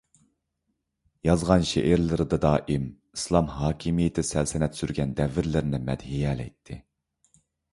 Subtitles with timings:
[1.27, 6.81] يازغان شېئىرلىرىدا دائىم ئىسلام ھاكىمىيىتى سەلتەنەت سۈرگەن دەۋرلىرىنى مەدھىيەلەيتتى.